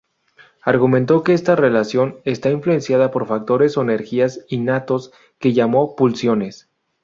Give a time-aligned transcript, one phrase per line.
[0.63, 6.67] Argumentó que esa relación está influenciada por factores o energías innatos, que llamó pulsiones.